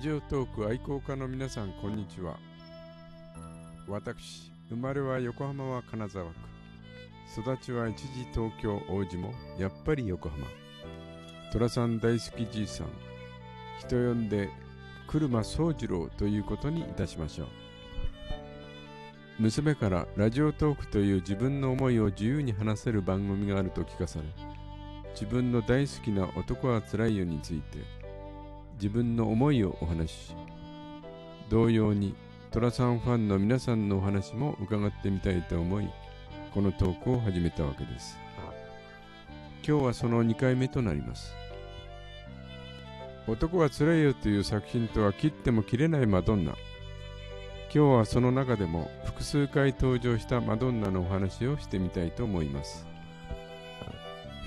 [0.00, 2.38] ジオトーク愛好家の皆さんこんにちは。
[3.86, 6.32] 私生まれは横浜は金沢区。
[7.38, 10.46] 育ちは一時東京王子もやっぱり横浜。
[11.52, 12.86] 寅さん大好きじいさん。
[13.78, 14.48] 人呼んで
[15.06, 17.48] 車宗次郎ということにいたしましょう。
[19.38, 24.24] 娘からラジオトークという自分の思いを自由に話せる番組があると聞かされ
[25.12, 27.99] 自分の大好きな男はつらいよについて
[28.80, 30.34] 自分の思いをお話し。
[31.50, 32.14] 同様に
[32.50, 35.88] 寅さんファンの皆さんのお話も伺ってみたいと思い
[36.54, 38.16] このトークを始めたわけです。
[39.66, 41.34] 今日はその2回目となります。
[43.26, 46.52] 男はつらいよという作品とは切っても切れないマドンナ。
[46.52, 46.58] 今
[47.70, 52.86] 日はその中でも複数回登場したマドンナのお話をしてみたいと思います。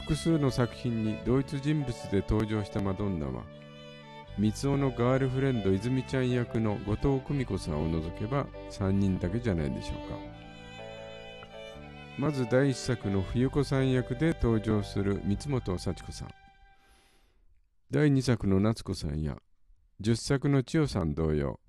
[0.00, 3.42] 複数の作品に同一人物で登場したマドンナは
[4.38, 10.16] 三尾のガールフレンド泉ちゃん役の後藤久美子さんを除けば3人だけじゃないでしょうか。
[12.18, 16.28] まず第1作の冬子さん役で登場する三本幸子さん。
[17.90, 19.36] 第2作の夏子さんや
[20.00, 21.60] 10作の千代さん同様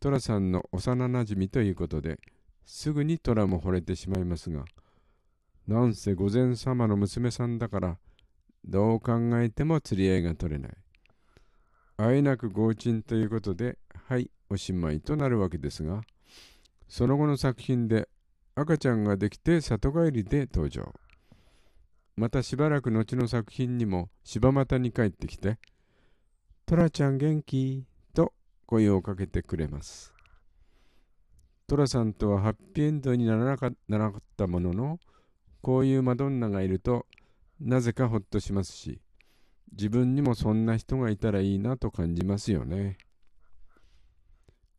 [0.00, 2.18] 寅さんの幼なじみということで
[2.64, 4.64] すぐに寅も惚れてしまいますが
[5.68, 7.98] なんせ御前様の娘さんだから
[8.64, 10.72] どう考えても釣り合いが取れない。
[12.02, 16.00] あえなく合鎮ということではいおしまいとなるわけですが
[16.88, 18.08] その後の作品で
[18.54, 20.94] 赤ちゃんができて里帰りで登場
[22.16, 25.58] またしばらく後の作品にも柴又に帰ってきて
[26.64, 27.84] 「トラちゃん元気？
[28.14, 28.32] と?」
[28.64, 30.14] 声をかけてくれます。
[31.66, 33.72] トラさんとはハッピーエンドにならなかっ
[34.36, 34.98] たものの、
[35.60, 37.06] こういうマドンナがいると
[37.60, 39.00] なぜかほっとしますし、
[39.72, 42.98] 自分にもそんな人がいたらいいなと感じますよね。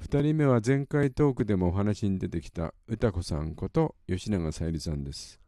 [0.00, 5.40] 2人目は前回トークでもお話に出てきた歌子さんこと吉永小百合さんです。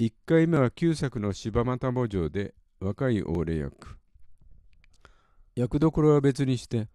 [0.00, 3.96] 1回目は旧作の柴又墓場で若い亡霊役。
[5.54, 6.88] 役どころは別にして、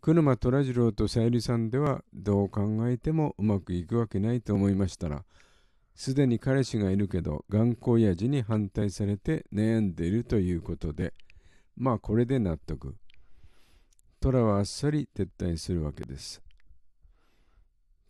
[0.00, 5.24] 車虎次郎とさゆりさんではどう考えてもうまくいくわけないと思いましたら、
[5.98, 11.12] すでに彼氏がいるけど頑固親父に反対されて悩んでいるということで、
[11.76, 12.94] まあこれで納得。
[14.20, 16.40] 虎はあっさり撤退するわけです。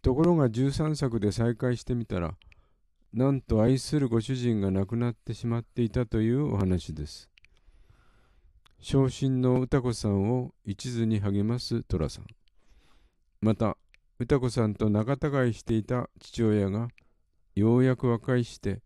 [0.02, 2.34] ところが13作で再会してみたら、
[3.14, 7.30] なんと愛するご主人が亡くなってしまっていたというお話です。
[8.80, 12.26] 昇進の歌子さんを一途に励ます寅さん。
[13.40, 13.78] また、
[14.18, 16.88] 歌子さんと仲違いしていた父親が
[17.58, 18.80] ようやく和解して、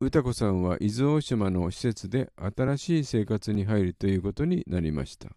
[0.00, 5.30] 歌子さんは伊豆大島の施設で新しい生活に入るということになりました。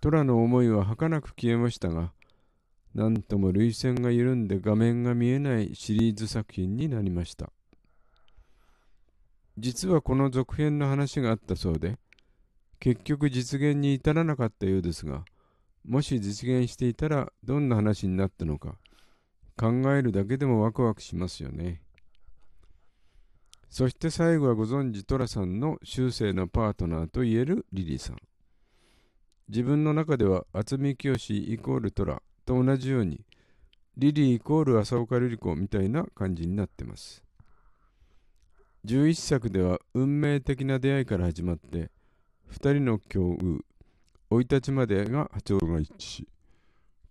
[0.00, 2.12] 虎の思いは儚く消えましたが、
[2.94, 7.52] なんとも涙腺が緩んで画面が見えないシリーズ作品になりました。
[9.58, 11.98] 実はこの続編の話があったそうで、
[12.80, 15.24] 結局実現に至らなかったようですが、
[15.86, 18.76] もし実現していたらどんな話になったのか、
[19.62, 21.82] 考えるだけでもワクワクしますよね。
[23.70, 28.16] そして最後はご存知寅さんの終生のパートナーといえるリリーさん。
[29.48, 33.20] 自分の中では渥美清イコール寅と同じように、
[33.96, 37.22] リリーイコール浅岡瑠璃子みたいな感じになってます。
[38.84, 41.92] 11作では運命的な出会いから始まって
[42.50, 43.60] 2人の境遇
[44.28, 46.41] 生い立ちまでが波長が一致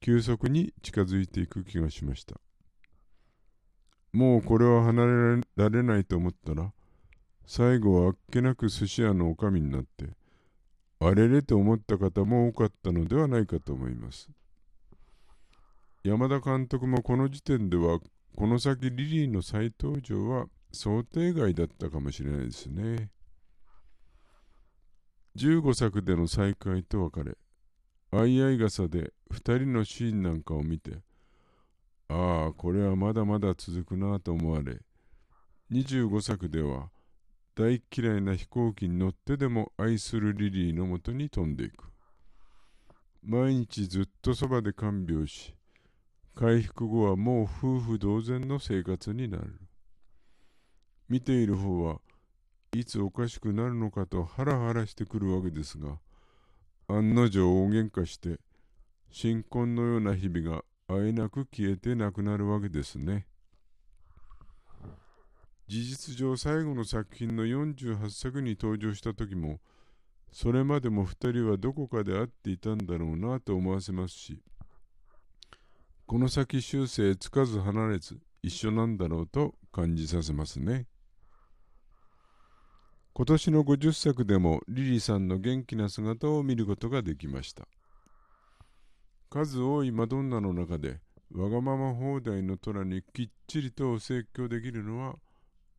[0.01, 2.35] 急速に近づいていく気がしました
[4.11, 6.73] もうこれは離れられないと思ったら
[7.45, 10.09] 最後はあっけなく寿司屋の女将になって
[10.99, 14.29] あれれと思った方も多かったのではないかと思います
[16.03, 17.99] 山田監督もこの時点では
[18.35, 23.09] この先リリーの再登場は想定外だったかもしれないですね。
[25.37, 27.37] 15作での再会と別れ、
[28.11, 30.97] 相合い傘で2人のシーンなんかを見て、
[32.09, 34.79] ああ、これはまだまだ続くなと思われ、
[35.71, 36.89] 25作では
[37.55, 41.85] 大嫌いな飛行機に乗ってでも愛するリリーのもとに飛んでいく。
[43.23, 45.55] 毎日ずっとそばで看病し、
[46.35, 49.61] 回復後はもう夫婦同然の生活になる。
[51.07, 51.99] 見ている方は
[52.73, 55.99] いつおかしくなるのかとハラハラしてくるわけですが
[56.97, 58.39] 案の定大喧嘩して
[59.11, 63.25] 新婚のような日々があえなく消えてなくなるわけですね
[65.67, 69.59] 事実上最後の作品の48作に登場した時も
[70.31, 74.39] それまでも二人はどこかで会っていたんだろうなと思わせますし、
[76.05, 80.87] この先終生つかず離れず一緒なんだろうと感じさせますね。
[83.13, 87.67] 今年の50作でもリリーさんの元気な姿を見ることができました。
[89.29, 90.99] 数多いマドンナの中で
[91.33, 95.15] わがまま放題の虎にきっちりとお説教できるのは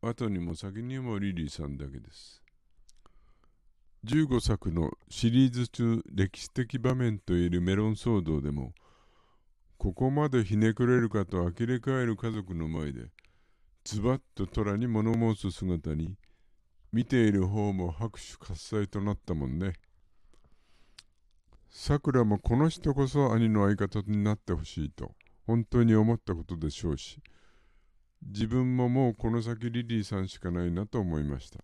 [0.01, 2.41] 後にも先にもリリーさんだけです。
[4.05, 8.73] 15作のシリーズ中歴史的場面といえるメロン騒動でも
[9.77, 13.07] ここまでひねくれるかと呆れ返る家族の前で
[13.85, 16.15] ズバッと虎に物申す姿に
[16.93, 19.73] 見ている方も拍手喝采となったもんね。
[21.71, 25.15] さくらもこの人こそ兄の相方になってほしいと
[25.47, 27.19] 本当に思ったことでしょうし
[28.21, 31.59] 自分ももうこの先リリーさんしかないなと思いました。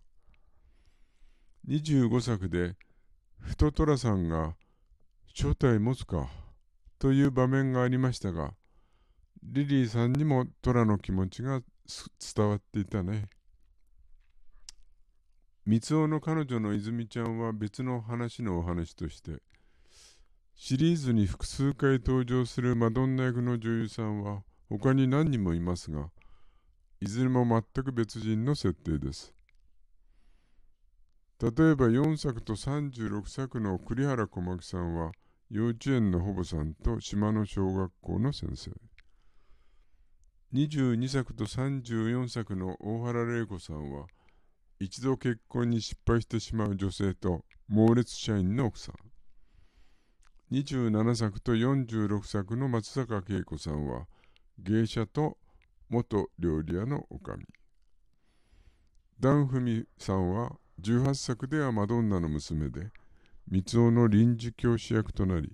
[1.67, 2.75] 25作で
[3.37, 4.55] ふと寅さんが
[5.35, 6.27] 正体持つか
[6.97, 8.55] という場面がありましたが
[9.43, 11.61] リリーさんにも虎の気持ちが
[12.35, 13.29] 伝わっていたね。
[15.69, 19.33] 三尾の彼女の泉ちゃんは別の話のお話として
[20.55, 26.09] シリーズに複数回登場するマドンナ役の女優さんは他に何人もいますが
[27.01, 29.31] いずれも全く別人の設定です。
[31.39, 35.11] 例えば4作と36作の栗原小牧さんは
[35.51, 38.71] 幼稚園の保母さんと島の小学校の先生。
[40.51, 44.07] 22作と34作の大原玲子さんは
[44.79, 48.95] 一度結婚に失敗してしまう女性と猛烈社員の奥さん。
[50.55, 54.07] 27作と46作の松坂慶子さんは
[54.57, 55.37] 芸者と
[55.89, 57.39] 元料理屋の女将。
[59.19, 62.89] ダンフミさんは18作ではマドンナの娘で、
[63.47, 65.51] 三尾の臨時教師役となり、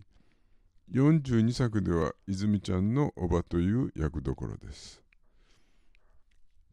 [0.94, 5.05] 42作では泉ちゃんのおばという役どころです。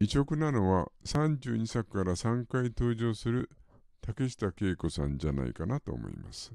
[0.03, 3.49] 異色なのは32作から3回登場する
[4.01, 6.51] 竹下恵子さんじゃないかなと思います。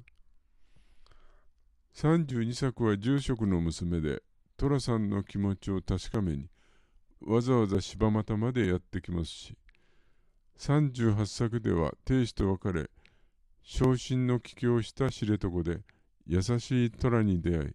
[1.95, 4.23] 32作は住職の娘で
[4.59, 6.51] 寅さんの気持ちを確かめに
[7.23, 9.57] わざわざ柴又までやってきますし
[10.59, 12.91] 38作では亭主と別れ
[13.63, 15.81] 昇進の帰郷した知床で
[16.27, 17.71] 優しい虎に出会い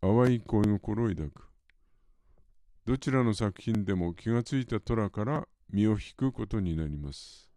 [0.00, 1.51] 淡い恋心を抱く
[2.84, 7.48] どちらの作品でも気がついた虎から身を引くことになります。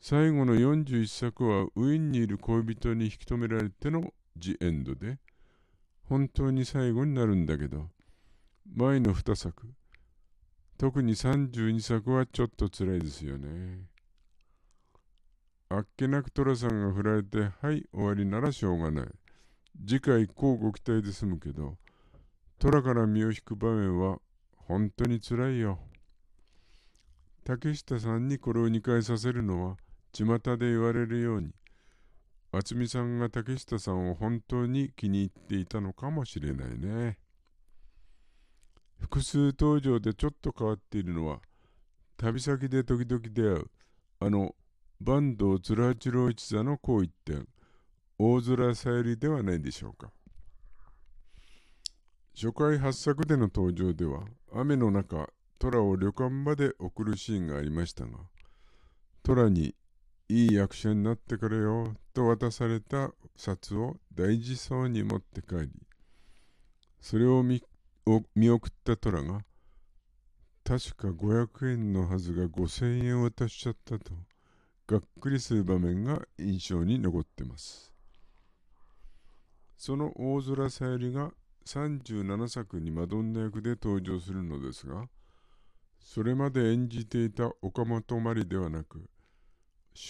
[0.00, 5.18] 最後の41作はウィンにいる恋人に引き止められてのジエンドで
[6.04, 7.90] 本当に最後になるんだけど
[8.74, 9.72] 前の2作。
[10.78, 13.84] 特に32作はちょっと辛いですよね。
[15.68, 19.06] あっけなく寅さんが振られてはい終わりならしょうがない。
[19.86, 21.76] 次回こうご期待で済むけど
[22.60, 24.18] 虎から身を引く場面は
[24.54, 25.78] 本当につらいよ
[27.44, 29.76] 竹下さんにこれを2回させるのは
[30.12, 31.52] 巷で言われるように
[32.52, 37.18] 渥美さんが竹下さんを本当に気に入っていたのかもしれないね。
[38.98, 41.40] 複数登場でちょっと変わっているのは、
[42.16, 43.70] 旅先で時々出会う、
[44.18, 44.54] あの、
[45.00, 47.46] 坂東鶴八郎一座の好一点、
[48.18, 50.10] 大空さゆりではないでしょうか。
[52.42, 55.28] 初回8作での登場では、雨の中、
[55.58, 58.12] 虎を旅館まで送るシーンがありましたが、
[59.22, 59.74] 虎に
[60.30, 65.70] いい役者になってくれよと渡された札を大事そうに持って帰り、
[67.02, 67.62] それを見
[68.06, 69.42] 送った虎が、
[70.64, 74.14] 確か500円のはずが5000円渡しちゃったと、
[74.86, 77.92] がっくりする場面が印象に残ってます。
[79.76, 81.32] その大空さゆりが
[81.66, 85.08] 37作にマドンナ役で登場するのですが、
[85.98, 89.08] それまで演じていた岡本真理ではなく、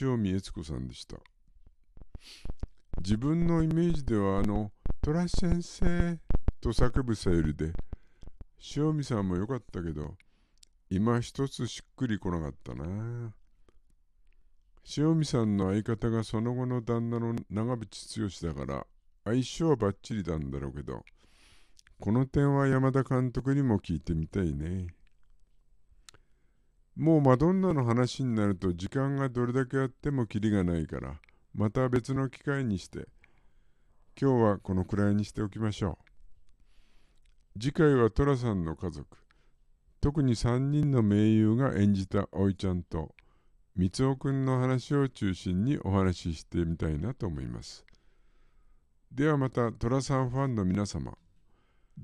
[0.00, 1.16] 塩見悦子さんでした。
[3.02, 6.19] 自分のイメージではあの、トラ先生
[6.61, 7.73] と叫ぶさゆりで、
[8.76, 10.16] 塩見さんも良かったけど、
[10.90, 13.33] 今一つしっくりこなかったな。
[14.97, 18.87] 塩見さんの相方がその後の旦那の長渕剛だから
[19.25, 21.04] 相性はバッチリなんだろうけど
[22.00, 24.87] この点は山田監督にも聞いてみたいね。
[26.97, 31.21] もうマドンナの話になると時間がどれだけあってもキリがないから、
[31.52, 33.07] また別の機会にして、
[34.19, 35.99] 今日はこのくらいにしておきましょ
[37.57, 37.61] う。
[37.61, 39.19] 次回は寅さんの家族、
[40.00, 43.14] 特に3人の名優が演じたおいちゃんと、
[43.76, 47.85] 三尾くんの話を中心にお話ししてみたいなと思います。
[49.12, 51.19] ではまた寅さんファンの皆様、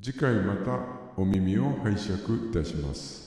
[0.02, 0.78] 次回また
[1.16, 3.25] お耳を拝借いたします。